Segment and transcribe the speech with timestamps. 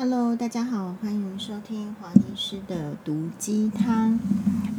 [0.00, 4.20] Hello，大家好，欢迎收听黄医师的毒鸡汤。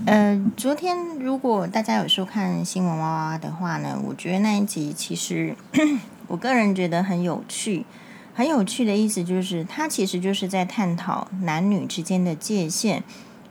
[0.05, 5.57] 呃，昨天如果大家有收看新闻哇哇的话呢，我觉得那一集其实
[6.27, 7.85] 我个人觉得很有趣。
[8.33, 13.03] 很有趣的意思就是，它其实就是在探讨男女之间的界限。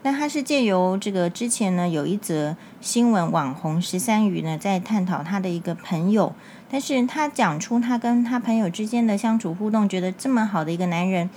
[0.03, 6.33] 那它是借由这个之前呢，有一则新闻网红十三余呢，在探讨他的一个朋友，
[6.71, 11.29] 但是他讲出他跟他朋友之间的相处互动，觉得这么好的一个男人。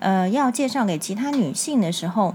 [0.00, 2.34] 呃，要介绍给其他女性的时候，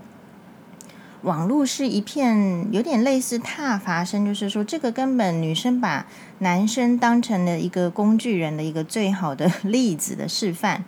[1.23, 6.05] 网络是一片有点类似踏伐声，就是说这个根本女生把
[6.39, 10.85] 男生当成了一个工具人的一个最好的例子的示范。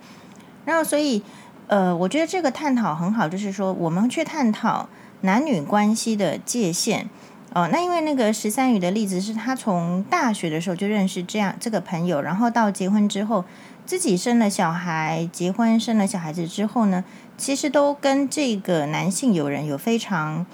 [0.64, 1.20] 然后，所以
[1.66, 4.88] 呃，我觉得这个探讨很好，就是说我们去探讨
[5.22, 7.10] 男女关系的界限。
[7.54, 13.44] 哦，那因为那个十三姨的例子是他从大学的时候就认识这样这个朋友，然后到结婚之后。
[13.88, 17.02] 自己生了小孩，结婚生了小孩子之后呢，
[17.38, 20.44] 其实都跟这个男性友人有非常，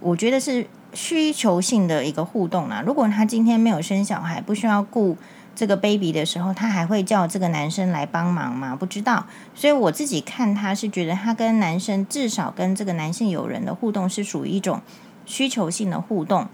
[0.00, 2.82] 我觉得是需求性的一个互动啦。
[2.84, 5.16] 如果他今天没有生小孩，不需要顾
[5.54, 8.74] 这个 baby 的时候，他还会叫这个男生来帮忙吗？
[8.74, 9.26] 不知道。
[9.54, 14.80] 所以我自己看他是觉得他跟男生至少跟这个男性友人的互动是属于一种
[15.24, 16.48] 需求性的互动。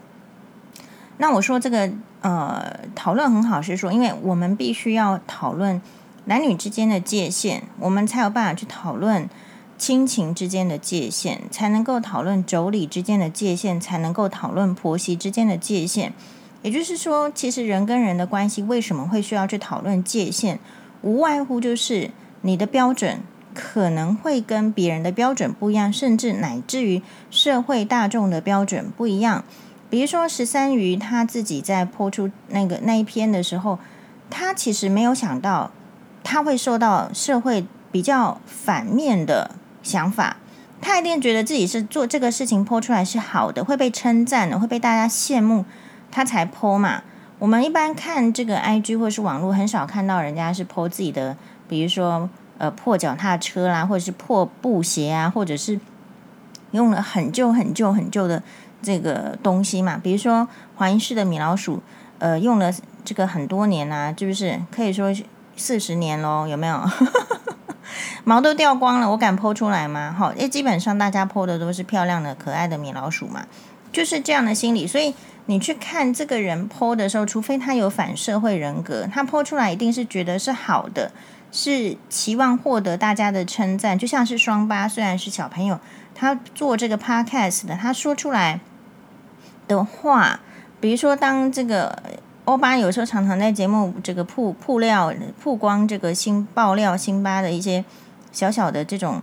[1.17, 1.91] 那我说这个
[2.21, 5.81] 呃讨论很好，是说因为我们必须要讨论。
[6.29, 9.27] 男女之间的界限，我们才有办法去讨论
[9.79, 16.13] 亲情之间的界限，才能够讨论妯娌之间的界限，才能够讨论婆媳之间的界限。
[16.61, 20.59] 也就是说，其实人跟人的关系为什么会需要去讨论界限，
[21.01, 22.11] 无外乎就是
[22.43, 23.21] 你的标准
[23.55, 29.43] 可能会跟别人的标准不一样，甚至乃至于社会大众的标准不一样。
[29.89, 33.79] 比如说十三姨他自己在播出那个那一篇的时候，
[34.29, 35.71] 他其实没有想到。
[36.31, 40.37] 他会受到社会比较反面的想法，
[40.79, 45.65] 他一定觉得自己是做这个事情 po 出来是好的，会被称赞的，会被大家羡慕，
[46.11, 47.03] 他才 po 嘛。
[47.39, 51.35] 我们一般看这个 IG 或是网络，很少看到人家是 po 自己的，
[51.67, 52.29] 比如说
[52.59, 55.81] 呃破脚踏车啦，或者是破布鞋啊，或者是
[56.73, 58.43] 用了很旧很旧很旧的
[58.83, 59.99] 这个东西嘛。
[60.03, 60.47] 比如说
[60.77, 61.83] 黄医师的米老鼠，
[62.19, 62.71] 呃，用了
[63.03, 65.11] 这个很多年啊，是不是可以说？
[65.59, 66.81] 四十年喽，有没有
[68.25, 69.11] 毛都掉光了？
[69.11, 70.15] 我敢剖出来吗？
[70.17, 73.45] 好，因为基本上大家剖的都是漂亮的、可爱的米老鼠嘛，
[73.93, 74.87] 就是这样的心理。
[74.87, 75.15] 所以
[75.47, 81.11] 你去看这个人剖的时候，除非他有反社会人格，他剖出来一定是觉得是好的，
[81.51, 83.99] 是期望获得大家的称赞。
[83.99, 85.81] 就像是双八，虽然是小朋友，
[86.15, 88.61] 他做这个 podcast 的，他说出来
[89.67, 90.41] 的话，
[90.81, 92.03] 比如说当这个。
[92.49, 97.85] 欧巴有时候常常在节目这个曝曝料曝光这个新爆料辛巴的一些
[98.33, 99.21] 小小的这种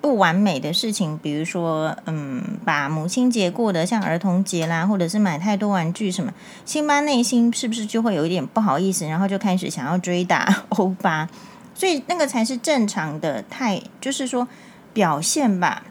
[0.00, 6.32] 不完美的事情，比如说，嗯，把母亲节过得像儿童节啦，或者是买太多玩具什么，
[6.64, 11.28] 辛巴内心是不是就会有一点不好意思，然后就开始想要追打 欧巴？
[11.74, 14.48] 所以那个才是正常的态，就是说
[14.94, 15.82] 表现吧。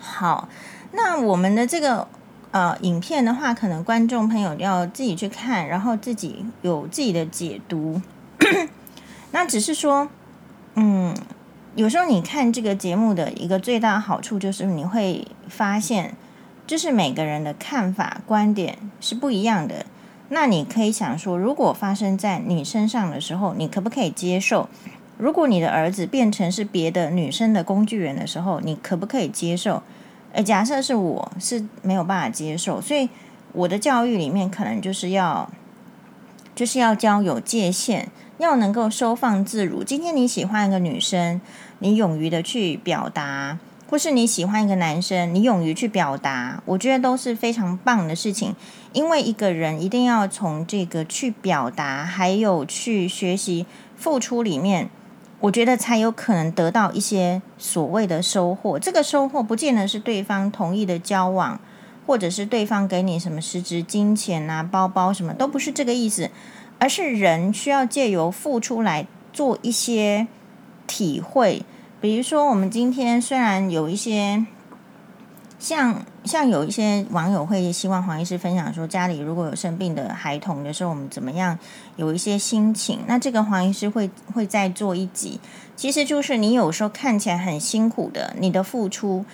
[0.00, 0.48] 好，
[0.92, 2.08] 那我们的这个。
[2.52, 8.00] 呃，影片的话，可能观众朋友要自己去看，然后自己有自己的解读。
[9.32, 10.08] 那只是说，
[10.74, 11.16] 嗯，
[11.74, 16.14] 有时候你看这个节目的一个最大好处，就是你会发现，
[16.66, 19.86] 就是每个人的看法、观点是不一样的。
[20.28, 24.68] 那你可以想说，如果发生在你身上的时候，你可不可以接受？
[25.16, 29.82] 如果你的儿子变成是别的女生的工具人的时候，你可不可以接受？
[30.32, 33.08] 呃，假设是我是没有办法接受，所以
[33.52, 35.50] 我的教育里面可能就是要，
[36.54, 39.84] 就是要教有界限，要能够收放自如。
[39.84, 41.38] 今天你喜欢一个女生，
[41.80, 43.58] 你勇于的去表达，
[43.90, 48.56] 或是你喜欢一个男生，你勇于去表达，我觉得都是非常棒的事情。
[48.94, 53.66] 因为一个人一定要从这个去表达，还有去学习
[53.96, 54.88] 付出里面。
[55.42, 58.78] 我觉得才有可能得到一些所谓的收获。
[58.78, 61.60] 这个收获不见得是对方同意的交往，
[62.06, 66.30] 或者是对方给你什么实质金钱啊、包包什么，都不是这个意思，
[66.78, 70.26] 而是人需要借由付出来做一些
[70.86, 71.64] 体会。
[72.00, 74.46] 比如说，我们今天虽然有一些。
[75.58, 81.58] 像像有一些网友会希望黄医师分享说，家里如果有生病的孩童的时候，我们怎么样
[81.96, 83.00] 有一些心情？
[83.06, 85.40] 那这个黄医师会会再做一集，
[85.74, 89.24] 其实就是你有时候看起来很辛苦的，你的付出，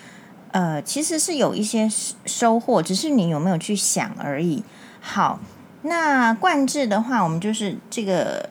[0.51, 1.87] 呃，其实是有一些
[2.25, 4.63] 收获，只是你有没有去想而已。
[4.99, 5.39] 好，
[5.83, 8.49] 那冠志的话，我们就是这个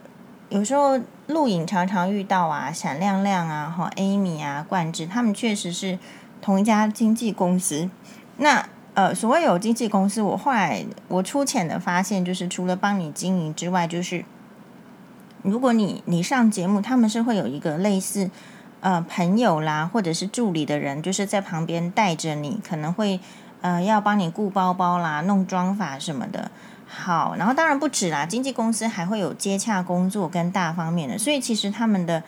[0.48, 5.98] 有时候录影常常遇到啊，闪亮亮啊，哈，Amy 啊，冠志，他们确实是
[6.40, 7.90] 同一家经纪公司。
[8.38, 14.24] 那呃，所谓有经纪公司，我后来我粗浅的发现，就是除了帮你经营之外，就是
[15.42, 18.28] 如果你你上节目，他们是会有一个类似
[18.80, 23.20] 呃朋友啦，或者是助理的人，就是在旁边带着你，可能会
[23.60, 26.50] 呃要帮你顾包包啦、弄妆发什么的。
[26.88, 32.24] 好，然后当然不止啦，经纪公司还会有接洽工作跟大方面的，所以其实他们的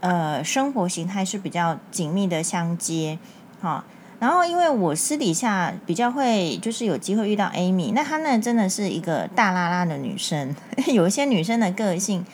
[0.00, 3.16] 呃生活形态是比较紧密的相接，
[3.60, 3.84] 好。
[4.20, 10.54] 然后，因为我私底下比较会，就是有机会遇到 Amy，那她呢真的是一个大拉拉的女生。
[10.92, 12.26] 有一些女生的个性，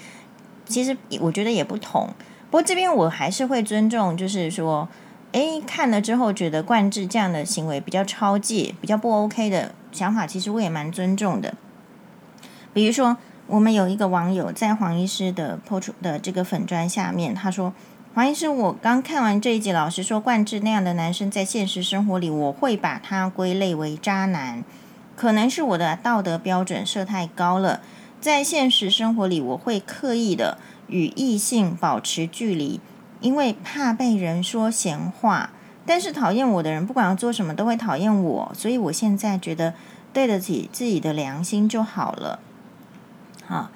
[0.66, 2.08] 其实我觉得也不同。
[2.50, 4.88] 不过这边我还是会尊重，就是说，
[5.30, 11.54] 诶，看了之后觉得冠志这样的行为比较超界，比较不 OK 的想法，其实我也蛮尊重的。
[12.74, 13.16] 比如说，
[13.46, 17.72] 我们有一个网友在黄医师的 PO 的这个粉砖下面，他说。
[18.16, 24.64] 黄医师，我刚看完这一集，老实说，冠志那样的男生在现实生活里，我会把他归类为渣男。
[25.14, 27.82] 可能是我的道德标准设太高了，
[28.18, 32.80] 在现实生活里，我会刻意的与异性保持距离，
[33.20, 35.50] 因为怕被人说闲话。
[35.84, 39.74] 但是讨厌我的人，不管要做什么，都会讨厌我，所以我现在觉得
[40.14, 42.38] 对得起自己的良心就好了。
[43.44, 43.70] 好，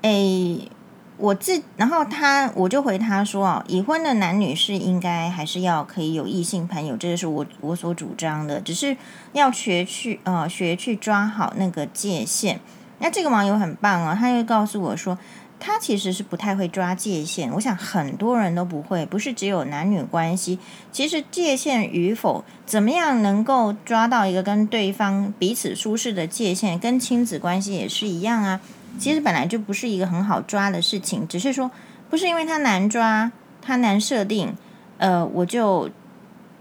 [0.00, 0.70] 诶。
[1.18, 8.96] 我自，然后他，我就回他说哦，已婚的男女是应该还是要可以有异性朋友，这个是我我所主张的，只是
[9.32, 12.58] 要学去呃学去抓好那个界限。
[12.98, 15.18] 那这个网友很棒啊，他又告诉我说，
[15.60, 17.52] 他其实是不太会抓界限。
[17.52, 20.58] 我想很多人都不会，不是只有男女关系，
[20.90, 28.60] 其实界限与否，怎么样能够抓到一个跟对方彼此舒适的界限，跟亲子关系也是一样啊。
[28.98, 31.70] 其实本来就不是一个很好抓的事情，只是说
[32.08, 34.54] 不是因为它难抓，它难设定，
[34.98, 35.90] 呃，我就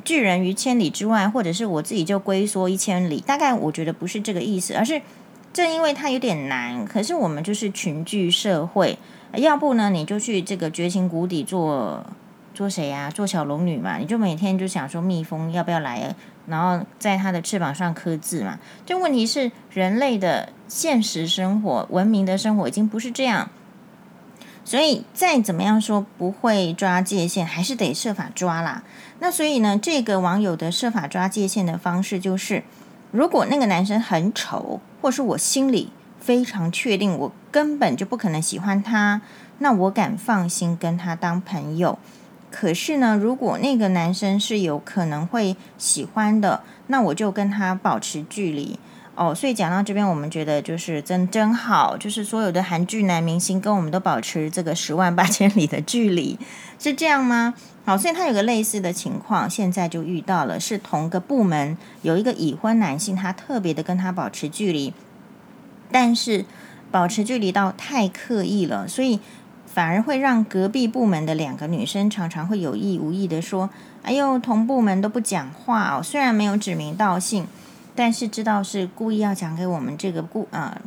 [0.04, 3.20] 拒人于千里之外，或者是我自己就龟缩一千里。
[3.22, 5.02] 大概我觉得不是这个意思，而是
[5.54, 6.86] 正因为它有点难。
[6.86, 8.98] 可是我们就是群聚社会，
[9.36, 12.04] 要不呢你就去这个绝情谷底做
[12.54, 13.10] 做谁呀、啊？
[13.12, 16.16] 做小龙女嘛，你就每天就想说蜜蜂要不要来？
[16.48, 18.58] 然后在它的翅膀上刻字嘛。
[18.86, 23.50] 这问题是人类的现实生活、文明的生活已经不是这样，
[24.64, 28.82] 所以再怎么样说不会抓界限，还是得设法抓啦。
[29.20, 32.64] 那所以呢，这个网友的设法抓界限的方式就是，
[33.12, 35.90] 如果那个男生很丑，或是我心里
[36.22, 39.20] 非常确定我根本就不可能喜欢他，
[39.58, 42.00] 那我敢放心跟他当朋友。
[42.50, 48.80] 可是呢，如果那个男生是有可能会喜欢的，那我就跟他保持距离
[49.28, 49.36] 哦。
[49.36, 56.38] 所以讲到这边，我们觉得就是真真好，就是所有的韩剧男明星跟我们都保持这个十万八千里的距离，
[56.80, 57.54] 是这样吗？
[57.86, 64.94] 好，所以他有个类似的情况，现在就遇到了，是同个部门有一个已婚男性，他特别的跟他保持距离，
[65.92, 66.46] 但是
[66.92, 69.20] 保持距离到太刻意了，所以。
[69.74, 73.70] 反而会让隔壁部门的两个女生常常会有意无意的说
[74.04, 77.48] ：“哎呦，同部门都不讲话哦。”虽然没有指名道姓，
[77.96, 80.82] 但是知道是故意要讲给我们这个故啊、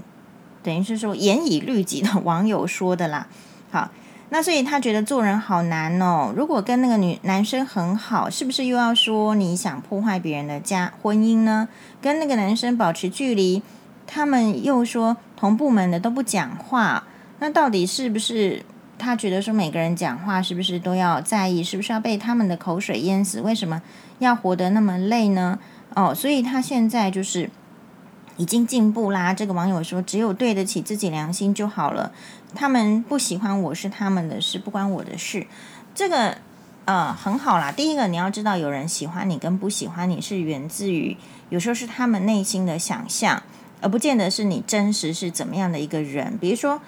[0.63, 3.27] 等于是说严以律己的网友说的啦。
[3.71, 3.91] 好，
[4.31, 6.33] 那所以他觉得做人好难哦。
[6.37, 11.69] 如果跟那个女男生很好，是不是又要说你想破坏别人的家婚姻呢？
[12.01, 13.63] 跟那个男生保持距离，
[14.07, 17.05] 他们又说同部门的都不讲话，
[17.41, 18.65] 那到底是不是？
[18.97, 23.41] 他觉得说每个人讲话是不是都要在意，是不是要被他们的口水淹死？
[23.41, 23.83] 为什么
[24.21, 25.59] 要活得那么累呢？
[25.95, 27.51] 哦，所以他现在就是
[28.37, 29.33] 已经进步啦。
[29.33, 32.13] 这个网友说，只有对得起自己良心就好了。
[32.55, 35.47] 他们不喜欢我是他们的事，不关我的事。
[35.95, 36.37] 这个
[36.85, 37.73] 呃很好啦。
[37.73, 41.17] 第一个你要知道，有人喜欢你跟不喜欢你是源自于
[41.49, 43.43] 有时候是他们内心的想象，
[43.81, 46.37] 而不见得是你真实是怎么样的一个人。
[46.39, 46.81] 比如说。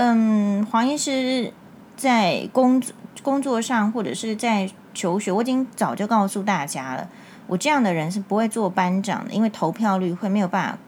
[0.00, 1.52] 嗯，黄医师
[1.96, 7.08] 在工作工作上，或者是在求学，我已经早就告诉大家了，
[7.46, 10.78] 我这样的人是不会做班长的，因为投票率会没有办法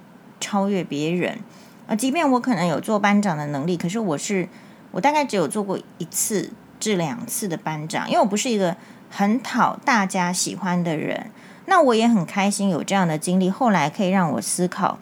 [0.40, 1.38] 超越别人。
[1.86, 4.48] 啊，即便我可能有做班长的能力，可是我是
[4.90, 6.50] 我大概只有做过一次
[6.80, 8.76] 至两次的班长，因为我不是一个
[9.08, 11.30] 很讨大家喜欢的人。
[11.66, 14.98] 那我也很开心有这样的经历，后来可以让我思考。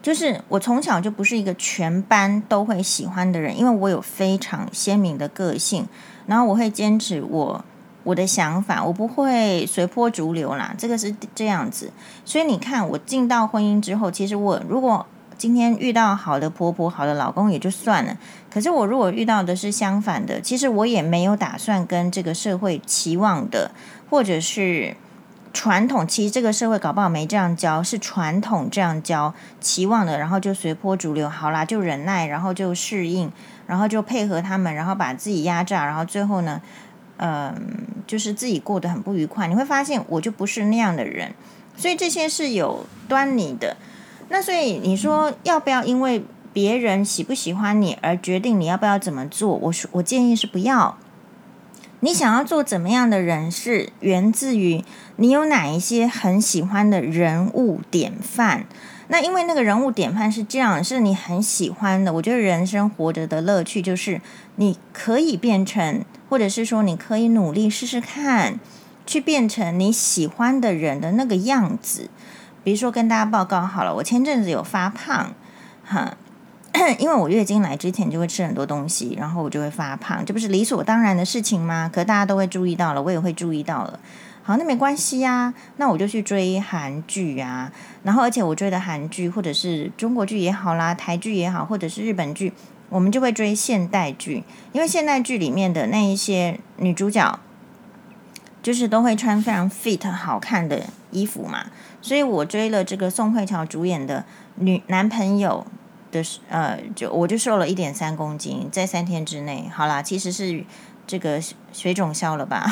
[0.00, 5.86] 就是我从小就不是一个全班都会喜欢的人，因为我有非常鲜明的个性，
[6.26, 7.64] 然后我会坚持我
[8.04, 11.90] 我的想法，我不会随波逐流啦，这个是这样子。
[12.24, 15.06] 所以你看，我进到婚姻之后，其实我如果
[15.38, 18.16] 今天遇到好的婆婆、好的老公也就算了。
[18.48, 23.72] 可是我如果遇到的是相反的，其实我也没有打算跟这个社会期望的，
[24.08, 24.96] 或者是
[25.52, 26.06] 传统。
[26.06, 31.28] 其实这个社会搞不好没这样教，是传统这样教期望的，然后就随波逐流。
[31.28, 33.28] 好啦，就忍耐，然后就适应，
[33.66, 36.60] 然后就配合他们，然后把自己压榨，然后最后呢，
[37.16, 37.52] 嗯，
[38.06, 39.46] 就是自己过得很不愉快。
[39.48, 41.34] 你会发现，我就不是那样的人，
[41.76, 43.76] 所以这些是有端倪的。
[44.28, 46.24] 那所以你说要不要因为？
[46.54, 49.54] 别人喜不喜欢你而决定你要不要怎么做？
[49.56, 50.98] 我说，我建议是不要。
[52.00, 54.84] 你想要做怎么样的人，是源自于
[55.16, 58.66] 你有哪一些很喜欢的人物典范。
[59.08, 62.12] 那因为那个人物典范是这样，是你很喜欢的。
[62.12, 64.20] 我觉得人生活着的乐趣就是
[64.56, 68.58] 你可以变成，或者是说你可以努力试试看，
[69.04, 72.08] 去变成你喜欢的人的那个样子。
[72.64, 75.34] 比如说跟大家报告好了，我前阵子有发胖，
[75.84, 76.16] 哈。
[76.98, 81.90] 因为我月经来之前就会吃很多东西，然后我就会发胖，这不是理所当然的事情吗？
[81.92, 84.00] 可大家都会注意到了，我也会注意到了。
[84.42, 87.70] 好，那没关系呀，那我就去追韩剧啊，
[88.04, 92.54] 然后而且我追的韩剧或者是中国剧也好啦，台剧也好，或者是日本剧，
[92.92, 97.40] 我们就会追现代剧，因为现代剧里面的那一些女主角，
[98.62, 101.64] 就是都会穿非常 fit 好看的衣服嘛，
[102.02, 104.24] 所以我追了这个宋慧乔主演的
[104.56, 105.66] 女男朋友。
[106.12, 110.62] 的呃，就我就瘦了一点三公斤，在三天之内，好啦，其实是
[111.06, 111.40] 这个
[111.72, 112.70] 水肿消了吧。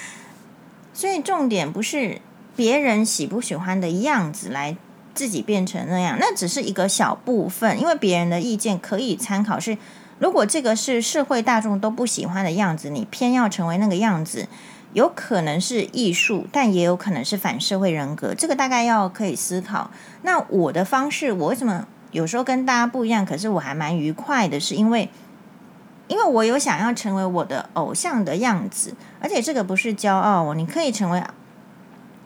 [0.92, 2.20] 所以重点不是
[2.54, 4.76] 别人喜不喜欢的样子来
[5.14, 9.76] 自己变成那样，那只是一个小部分，因为别人的意见可以参考是。
[10.18, 14.46] 如果这个是社会大众都不喜欢的样子，你偏要成为那个样子，
[14.92, 18.32] 有可能是艺术，但也有可能是反社会人格。
[18.32, 19.90] 这个大概要可以思考。
[20.22, 21.88] 那我的方式，我为什么？
[22.12, 25.10] 有时候跟大家不一样，可是我还蛮愉快的，是因为，
[26.06, 31.20] 因为我有想要成为我的偶像的样子，而且这个不是骄傲哦，你可以成为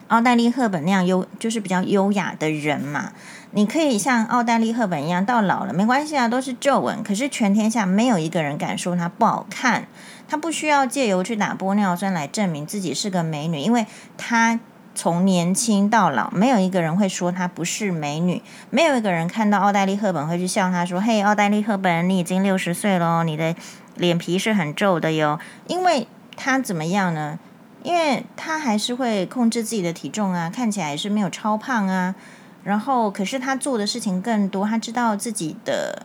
[0.08, 3.12] 奥黛丽·赫本那样优，就是比较优雅的人嘛。
[3.52, 9.86] 你可以像奥黛丽·赫本一样，到老了没关系啊，都是皱纹，可是全天下没有一个人敢说她不好看，
[10.28, 13.86] 她不需要借由去打玻尿酸来证明自己是个美女，因为
[14.16, 14.60] 她。
[14.98, 23.54] 从年轻到老，没有一个人会说她不是美女，没有一个人看到奥黛丽·赫本会去笑她说：“嘿，奥黛丽·赫本，你已经六十岁了，你的
[23.96, 27.38] 脸皮是很皱的哟。”因为她怎么样呢？
[27.86, 32.16] 因为他还是会控制自己的体重啊，看起来也是没有超胖啊。
[32.64, 36.04] 然后，可是他做的事情更多，他知道自己的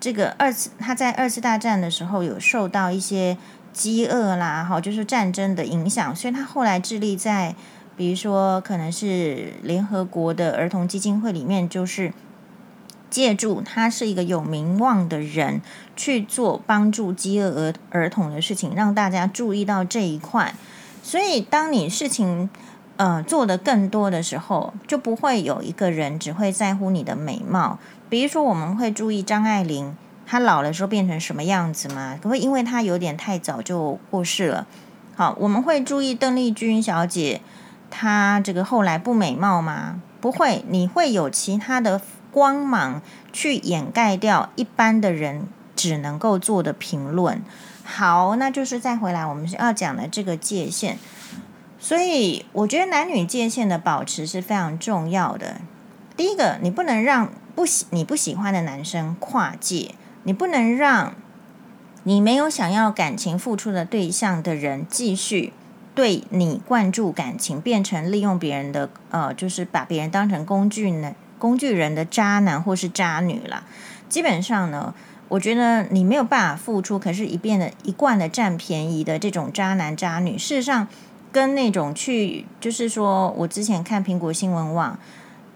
[0.00, 3.38] 这个二次，他在二次大战的时候有受到一些
[3.72, 7.54] 饥饿啦，哈，就是战争的影响，所以他后来致力在。
[7.96, 12.14] 比如说，可能是联合国的儿童基金会里面，就是
[13.10, 15.60] 借助他是一个有名望的人
[15.94, 20.54] 去做帮助饥饿儿儿童的事情，让大家注意到这一块。
[21.10, 22.48] 所以，当你事情
[22.96, 27.80] 呃做得更多的时候，就不会有一个人只会在乎你的美貌。
[28.08, 32.16] 比如说，我们会注意张爱玲，她老了时候变成什么样子吗？
[32.22, 34.68] 可会因为她有点太早就过世了。
[35.16, 37.40] 好，我们会注意邓丽君小姐。
[37.90, 40.00] 她这个后来不美貌吗？
[40.20, 42.00] 不会，你会有其他的
[42.30, 43.02] 光芒
[43.32, 47.42] 去掩盖掉一般的人只能够做的评论。
[47.90, 50.96] 好，那就是再回来我们要讲的这个界限。
[51.78, 55.60] 所以我觉得男女界限的保持是非常重要的。
[56.16, 61.14] 第一个，你不能让不喜你不喜欢的男生跨界，你不能让
[62.04, 65.52] 你没有想要感情付出的对象的人继续。
[65.92, 73.64] 对你灌注感情，变成利用别人的呃，就是把别人当成工具呢，工具人的渣男或是渣女啦。
[74.08, 74.94] 基本上呢，
[75.30, 80.88] 我觉得你没有办法付出，可是一遍的一贯的占便宜的这种渣男渣女，事实上
[81.30, 84.98] 跟那种去，就是说我之前看苹果新闻网，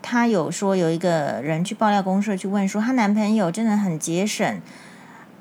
[0.01, 4.61] 他有说有一个人去爆料公社去问说，她男朋友真的很节省。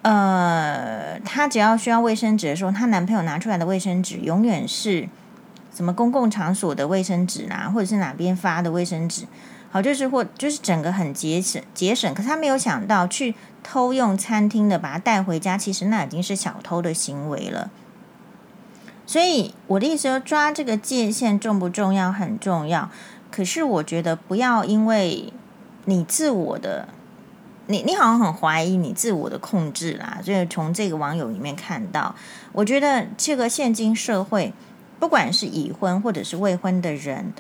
[0.02, 5.08] 呃，她只要需要卫生纸的时候，她男朋友拿出来的卫生纸永远是
[5.72, 9.26] 什么公共场所的卫生纸啊，或者是哪边发的卫生纸，
[9.74, 12.14] 好，就是或就是整个很节省节省。
[12.14, 17.72] 可是他没有想到去偷用餐厅的，把它带回家，其实那已经是小偷的行为了。
[19.08, 22.12] 所以我的意思说，抓这个界限重不重要？
[22.12, 22.92] 很重要。
[23.32, 25.34] 可是我觉得不要因为
[25.86, 26.88] 你自我的。
[27.66, 32.14] 你你好像很怀疑你自我的控制啦，所以从这个网友里面看到，
[32.52, 34.52] 我觉得这个现今社会，
[35.00, 37.32] 不管是已婚或者是未婚的人，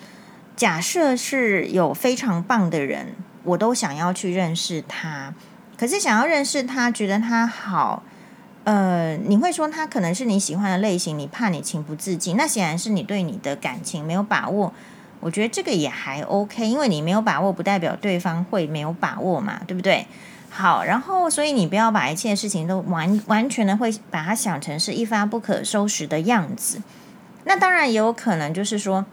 [0.55, 5.33] 假设是有非常棒的人，我都想要去认识他。
[5.75, 8.03] 可是想要认识他，觉得他好，
[8.63, 14.71] 呃，你会说他可能是你喜欢的类型，你怕你情不自禁，那显然是你对你的感情没有把握。
[15.19, 20.05] 我觉得这个也还 OK，因为你没有把握，不代表对方会没有把握嘛，对不对？
[20.51, 26.83] 好，然后所以你不要把一切事情都完完全的会把它想成是一发不可收拾的样子。
[27.45, 29.05] 那当然也有可能就是说。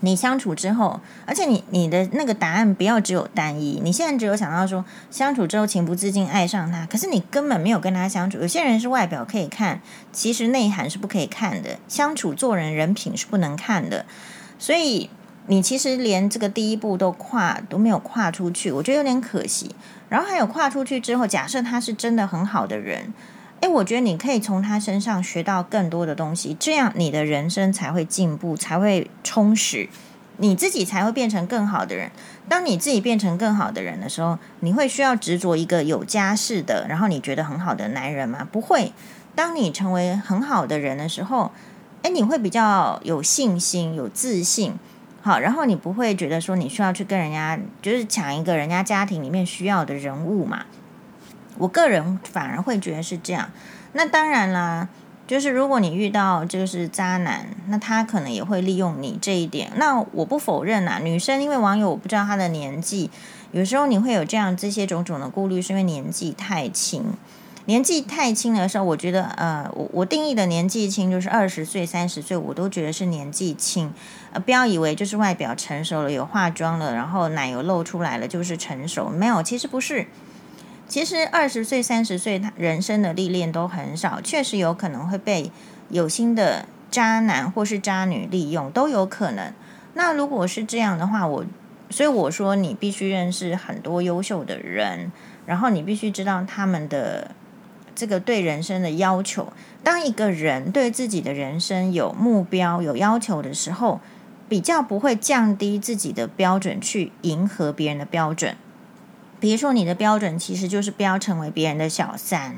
[0.00, 3.80] 你相处之后，而且你你的那个答案不要只有单一。
[3.84, 8.38] 你现在只有想到说相处之后情不自禁爱上他，可是你根本没有跟他相处。
[8.38, 9.80] 有些人是外表可以看，
[10.12, 11.78] 其实内涵是不可以看的。
[11.86, 14.06] 相处做人人品是不能看的，
[14.58, 15.10] 所以
[15.46, 19.74] 你其实连这个第一步都跨都没有跨出去，我觉得有点可惜。
[20.08, 23.12] 然后还有跨出去之后，假设他是真的很好的人。
[23.60, 29.88] 诶，我觉得你可以从他身上学到更多的东西，这样你的人生才会进步，才会充实，
[30.38, 32.10] 你自己才会变成更好的人。
[32.48, 38.48] 当你自己变成更好的人的时候，你会需要执着一个有家室的，然后你觉得很好的男人吗？
[38.50, 38.92] 不会。
[39.34, 41.52] 当你成为很好的人的时候，
[42.02, 44.72] 诶，你会比较有信心、有自信，
[45.20, 50.64] 好，然后你不会觉得说你需要去跟人家就是抢一个人家家庭里面需要的人物嘛。
[51.60, 53.50] 我个人反而会觉得是这样，
[53.92, 54.88] 那当然啦，
[55.26, 59.70] 就是如果你遇到就是渣男，那他可能也会利用你这一点。
[59.76, 63.10] 那我不否认啊，女生因为网友我不知道她的年纪，
[63.52, 67.12] 有时候你会有这样这些种种的顾虑，是因为年纪太轻。
[67.66, 73.92] 年纪太轻的时候，我觉得呃，我我定义的年纪轻就是二十岁、三十岁，我都觉得是年纪轻。
[74.32, 80.06] 呃，不要以为就是外表成熟了，有化妆了，然后奶油露出来了就是成熟，没有，其实不是。
[80.90, 85.52] 其实二十岁、三十岁，他人生的历练都很少，确实有可能会被
[85.88, 89.52] 有心的渣男或是渣女利用，都有可能。
[89.94, 91.44] 那如果是这样的话，我
[91.90, 95.12] 所以我说你必须认识很多优秀的人，
[95.46, 97.30] 然后你必须知道他们的
[97.94, 99.52] 这个对人生的要求。
[99.84, 104.00] 当一个人对自己的人生有目标、有要求的时候，
[104.48, 108.56] 比较不会降低自己的标准去迎合别人的标准。
[109.40, 112.56] 比如说，你的标准其实就是不要成为别人的小三。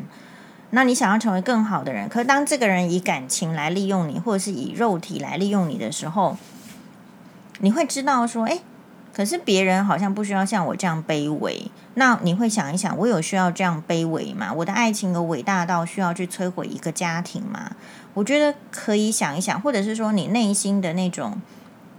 [0.71, 6.37] 那你想要成为更好的人，可当这个人以感情来利用你，或者是以肉体来利用你的时候，
[7.61, 8.63] 你会知道说，诶，
[9.13, 11.71] 可是别人好像不需要像我这样卑微。
[11.95, 14.51] 那你会想一想，我有需要这样卑微吗？
[14.51, 17.73] 我的爱情有伟大到需要去摧毁一个家庭吗？
[18.15, 21.39] 我觉得可以想一想，或者是说，你内心的那种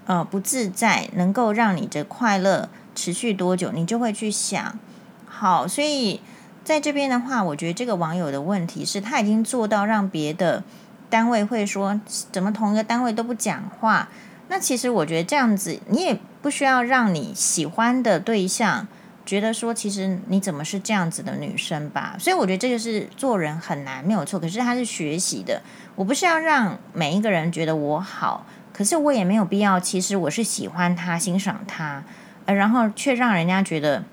[0.07, 2.69] 呃不自在，能够让你的快乐。
[2.95, 4.77] 持续多久，你就会去想。
[5.25, 6.21] 好，所以
[6.63, 10.63] 在这边的话，我觉得这个网友的问题是他已经做到让别的
[11.09, 11.99] 单位会说，
[12.31, 14.09] 怎么同一个单位都不讲话？
[14.49, 18.87] 那其实我觉得这样子，你也不需要让你喜欢的对象
[19.25, 22.15] 觉得说，其实你怎么是这样子的女生吧？
[22.19, 24.39] 所以我觉得这个是做人很难，没有错。
[24.39, 25.61] 可是他是学习的，
[25.95, 29.79] 我不是要让每一个人觉得我好，可是我也没有必要。
[29.79, 32.03] 其实我是喜欢他，欣赏他。
[32.45, 34.03] 呃，然后却让人家觉得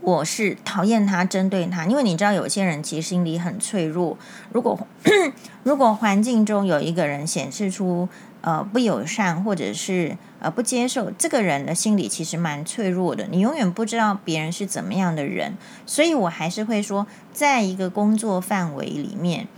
[0.00, 4.16] 我是讨厌他、针对他，因为你知道，有些人其实心里很脆弱。
[4.52, 4.78] 如果
[5.64, 8.08] 如果环境中有一个人显示出
[8.40, 13.26] 呃不友善，或者是呃不接受，这个人的心理其实蛮脆弱的。
[13.30, 19.48] 你永远不知道别人是怎么样的人，所以我还是会说，在一个工作范围里面，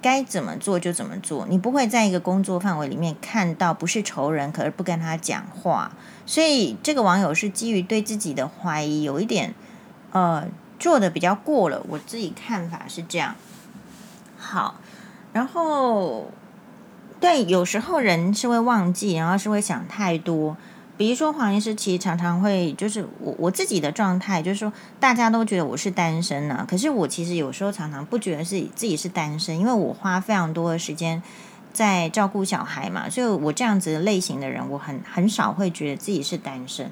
[0.00, 1.46] 该怎么做就怎么做。
[1.48, 5.92] 你不会在一个工作范围里面看到不是仇人，可是不跟他讲话。
[6.24, 9.54] 所以这个网友是基于对自己的怀疑，有一点，
[10.12, 10.46] 呃，
[10.78, 11.82] 做的比较过了。
[11.88, 13.34] 我自己看法是这样。
[14.36, 14.76] 好，
[15.32, 16.30] 然后，
[17.18, 20.56] 对，有时候人是会忘记，然后是会想太多。
[20.98, 31.22] 比如说黄医师其实常常会，就是我我自己的状态，就是说大家都觉得我是单身呢，可是我其实有时候常常不觉得是自己是单身，因为我花非常多的时间。
[31.70, 36.90] 在照顾小孩嘛，所以我这样子类型的人，我很很少会觉得自己是单身。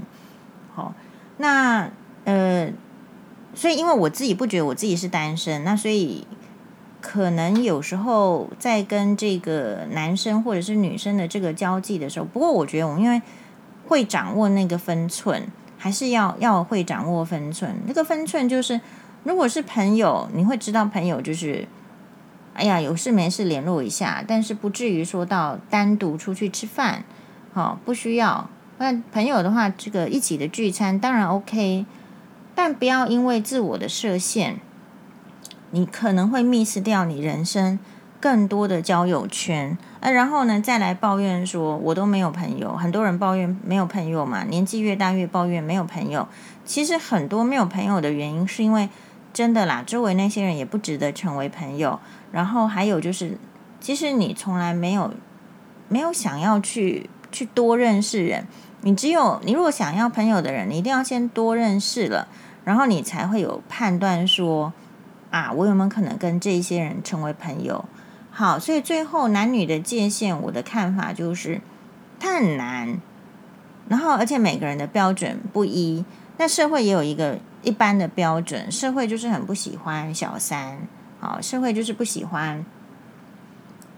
[0.72, 0.94] 好，
[1.38, 1.90] 那
[2.24, 2.70] 呃，
[3.52, 6.24] 所以因为我自己不觉得我自己是单身，那所以
[7.00, 13.20] 可能有时候在跟这个男生或者是女生的这个交际的时候，不过我觉得我因为
[13.86, 15.46] 会掌握那个分寸，
[15.78, 17.76] 还是要要会掌握分寸。
[17.86, 18.80] 那个分寸就是，
[19.24, 21.66] 如果是朋友，你会知道朋友就是。
[22.58, 27.04] 哎呀，有事没事联络一下，但是不至于说到单独出去吃饭，
[27.52, 28.48] 好、不需要。
[28.78, 31.84] 那朋友的话，这个一起的聚餐当然 OK，
[32.54, 34.56] 但不要因为自我的设限，
[35.72, 37.78] 你可能会 miss 掉你人生
[38.20, 42.76] 更多的交友圈，呃，然后呢，再来抱怨说我都没有朋友。
[42.76, 46.26] 很多人抱怨没有朋友嘛，年纪越大越抱怨没有朋友。
[46.64, 48.88] 其实很多没有朋友的原因，是因为
[49.32, 52.00] 真的啦，周围那些人也不值得成为朋友。
[52.32, 53.38] 然后还有就是，
[53.80, 55.12] 其实你从来没有
[55.88, 58.46] 没有想要去去多认识人。
[58.80, 62.28] 你只有你如果想要朋友的人，你一定要先多认识了，
[62.64, 64.72] 然后你才会有判断说
[65.30, 67.84] 啊，我有没有可能跟这些人成为朋友。
[68.38, 71.62] 好，所以最后男女的界限，我的看法就是，
[72.20, 73.00] 它很难。
[73.88, 76.04] 然后，而且每个人的标准不一。
[76.36, 80.86] 那社会也有一个一般的标准，社会就是很不喜欢小三。
[81.18, 82.62] 好，社会就是不喜欢。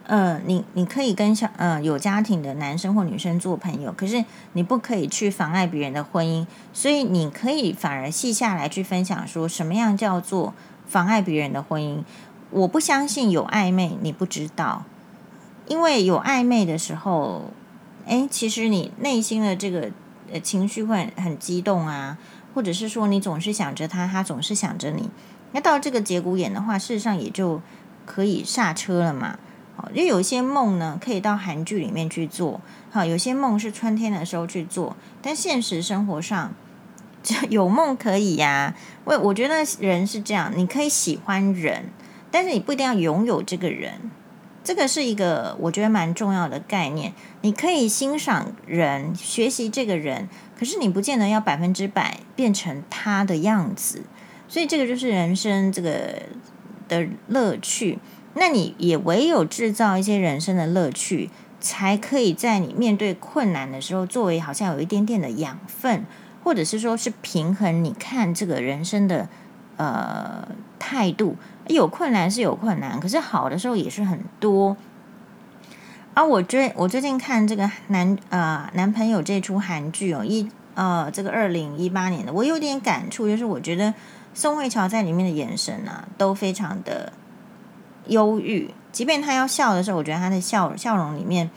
[0.07, 6.46] 呃，你你可以跟小呃有家庭的男生或女生做朋友，可是你不可以去妨碍别人的婚姻。
[6.72, 10.55] 所以你可以反而细下来去分享，说什么样叫做
[10.87, 12.05] 妨碍别人的婚姻。
[12.50, 14.84] 我不相信有暧昧，你不知道，
[15.66, 17.50] 因为有暧昧的时候，
[18.06, 19.90] 诶，其实你内心的这个
[20.32, 22.16] 呃情绪会很，激动啊，
[22.54, 25.11] 或者是说你总是想着他，他总是想着你，
[25.52, 27.61] 那到这个节骨眼的话，事实上也就
[28.06, 29.38] 可以刹车了嘛。
[29.76, 36.52] 好，因为有些梦呢，可以到韩剧里面去做，好，有些梦是春天的时候去做，但现实生活上
[37.50, 38.74] 有梦可以呀。
[39.04, 41.90] 我我觉得人是这样，你可以喜欢人。
[42.31, 44.11] 但是你不一定要拥有这个人，
[44.62, 47.12] 这个是一个我觉得蛮重要的概念。
[47.41, 54.03] 你可以欣赏人，学习这个人，可是你不见得要百分之百变成他的样子。
[54.47, 56.23] 所以这个就是人生这个
[56.88, 57.99] 的乐趣。
[58.35, 66.05] 那你也唯有制造一些人生的乐趣，才可以在你面对困难的时候，作为好像有一点点的养分，
[66.45, 69.29] 或者是说是平衡你看这个人生的
[69.77, 71.37] 呃态度。
[71.67, 74.75] 有困难是有困难，可是好的时候也是很多。
[76.14, 83.93] 而、啊、我最我最近看这个男呃男朋友这出韩剧哦，一呃这个二零一八年的，我有点感触，就是我觉得
[84.33, 87.12] 宋慧乔在里面的眼神啊，都非常的
[88.07, 88.73] 忧郁。
[88.91, 91.51] 即便她要笑的时候，我觉得她的笑笑容里面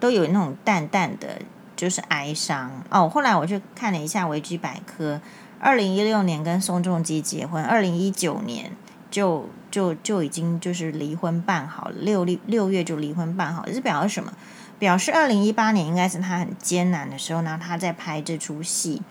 [0.00, 1.42] 都有那种淡淡的，
[1.76, 2.82] 就是哀伤。
[2.88, 5.20] 哦，后来我去看了一下维基百科，
[5.60, 8.72] 二零一六年跟宋仲基结婚，二零一九年。
[9.10, 14.32] 就就就已经就是离婚办好了，六六月就离婚办好了，是表示什么？
[14.78, 19.02] 表示二零一八年应该是他很艰难的时候，然后他在拍这出戏，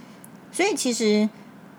[0.54, 1.28] 所以其实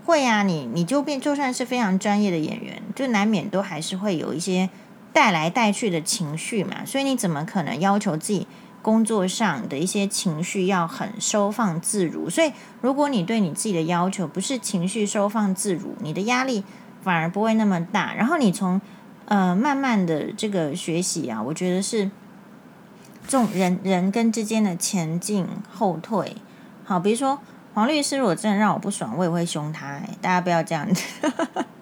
[0.05, 4.69] 会啊，你你就变就算是非常专业的演员，就难免都还是会有一些
[5.15, 8.47] 带来带去的情绪嘛，所以你怎么可能要求自己
[8.83, 12.29] 工作上的一些情绪要很收放自如？
[12.31, 16.65] 所以如果你对你自己的要求不是情绪收放自如，你的压力。
[17.03, 18.79] 反而不会那么大，然后你从
[19.25, 22.11] 呃慢慢的这个学习啊，我觉得是
[23.27, 26.37] 这种人人跟之间的前进后退。
[26.85, 27.39] 好，比如说
[27.73, 29.87] 黄律师，如果真的让我不爽，我也会凶他。
[29.87, 31.03] 哎，大家不要这样子。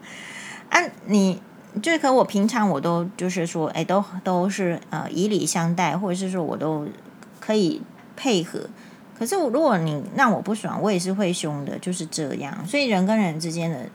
[0.70, 1.42] 啊，你
[1.78, 6.86] 就可我平常我都就是说，哎，都都是呃以礼相待，或者是说我都
[7.40, 7.82] 可以
[8.16, 8.60] 配合。
[9.18, 12.66] 可是我如果你让我不爽，我也是会凶的，就是这样。
[12.66, 13.86] 所以人跟人之间的。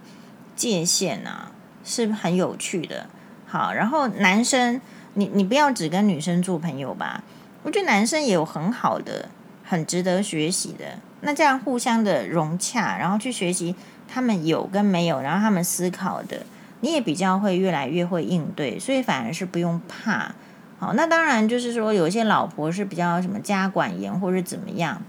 [0.56, 1.52] 界限啊，
[1.84, 3.08] 是很有趣的。
[3.48, 4.80] 好，然后男生，
[5.16, 7.24] 你你不要只跟女生做朋友吧。
[7.64, 9.28] 我觉得男生也有很好的、
[9.64, 11.00] 很值得学习的。
[11.22, 13.76] 那这样互相的融洽，然后去学习
[14.08, 16.46] 他们有跟没有，然后他们思考的，
[16.84, 18.78] 你也比较会越来越会应对。
[18.78, 20.36] 所以反而是不用怕。
[20.80, 25.02] 好，那当然就是说，有一些老婆是比较什么家管严，或者怎么样，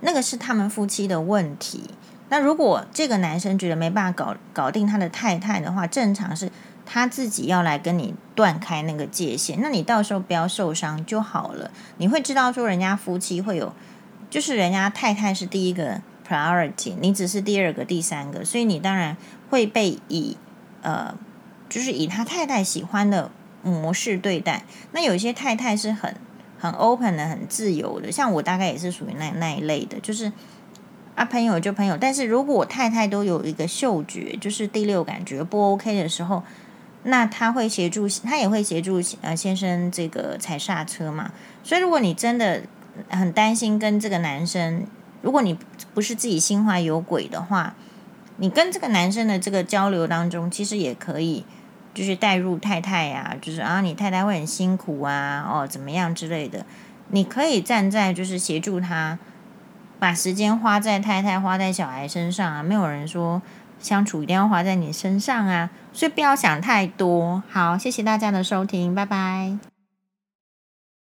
[0.00, 1.90] 那个是他们夫妻的问题。
[2.30, 6.50] 那如果这个男生觉得没办法搞搞定他的太太的话，正常是
[6.86, 9.60] 他自己要来跟你断开那个界限。
[9.60, 11.70] 那你到时候不要受伤就好了。
[11.98, 13.74] 你会知道说人家夫妻会有，
[14.30, 19.14] 就是人家太太是第一个 priority，你只是第二个、第三个，所以你当然
[19.52, 20.38] 会被以
[20.80, 21.14] 呃，
[21.68, 23.30] 就是以他太太喜欢的
[23.62, 24.64] 模式对待。
[24.92, 26.16] 那有些太太是很
[26.58, 30.32] 很 open 的、很自由的，像我大概也是属于那那一类的，就是。
[31.14, 36.42] 啊，朋友就朋友，但是如果我太太都有一个嗅觉，就是第六感觉不 OK 的时候，
[37.02, 41.30] 那他会协助，他也会协助呃先生这个踩刹车嘛。
[41.62, 42.62] 所以如果你真的
[43.10, 44.86] 很担心跟这个男生，
[45.20, 45.58] 如果你
[45.92, 47.74] 不是自己心怀有鬼的话，
[48.42, 51.44] 你跟这个男生的这个交流当中，其实也可以
[51.94, 56.66] 就是带入太太呀、啊，就是啊你太太会很辛苦啊，哦怎么样之类的，
[57.10, 59.16] 你可以站在就是协助他。
[60.00, 63.40] 把时间花在太太、花在小孩身上啊，没有人说
[63.78, 67.44] 相处一定要花在你身上啊，所以不要想太多。
[67.48, 69.71] 好，谢谢大家的收听，拜拜。